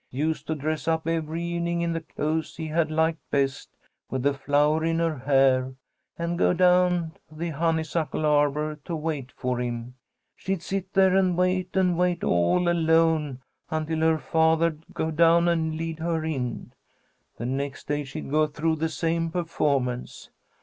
[0.09, 3.69] Used to dress up every evening in the clothes he had liked best,
[4.09, 5.75] with a flower in her hair,
[6.17, 9.93] and go down to the honeysuckle arbour to wait for him.
[10.35, 15.75] She'd sit there and wait and wait all alone, until her father'd go down and
[15.75, 16.71] lead her in.
[17.37, 20.31] The next day she'd go through the same performance.